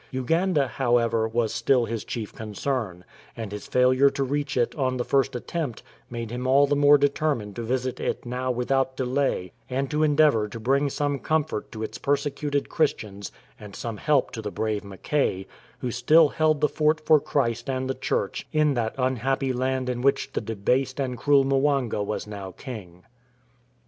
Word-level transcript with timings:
Uganda, 0.09 0.67
however, 0.67 1.27
was 1.27 1.53
still 1.53 1.85
his 1.85 2.03
chief 2.03 2.33
concern, 2.33 3.05
and 3.37 3.51
his 3.51 3.67
failure 3.67 4.09
to 4.09 4.23
reach 4.23 4.57
it 4.57 4.73
on 4.73 4.97
the 4.97 5.05
first 5.05 5.35
attempt 5.35 5.83
made 6.09 6.31
him 6.31 6.47
all 6.47 6.65
the 6.65 6.75
more 6.75 6.97
determined 6.97 7.55
to 7.55 7.61
visit 7.61 7.99
it 7.99 8.25
now 8.25 8.49
without 8.49 8.97
delay, 8.97 9.51
and 9.69 9.91
to 9.91 10.01
endeavour 10.01 10.47
to 10.47 10.59
bring 10.59 10.89
some 10.89 11.19
comfort 11.19 11.71
to 11.71 11.83
its 11.83 11.99
persecuted 11.99 12.67
Christians 12.67 13.31
and 13.59 13.75
some 13.75 13.97
help 13.97 14.31
to 14.31 14.41
the 14.41 14.49
brave 14.49 14.83
Mackay, 14.83 15.45
who 15.77 15.91
still 15.91 16.29
held 16.29 16.61
the 16.61 16.67
fort 16.67 16.99
for 17.05 17.19
Christ 17.19 17.69
and 17.69 17.87
the 17.87 17.93
Church 17.93 18.47
in 18.51 18.73
that 18.73 18.95
unhappy 18.97 19.53
land 19.53 19.87
in 19.87 20.01
which 20.01 20.31
the 20.33 20.41
debased 20.41 20.99
and 20.99 21.15
cruel 21.15 21.43
Mwanga 21.45 22.01
was 22.01 22.25
now 22.25 22.51
king. 22.53 23.03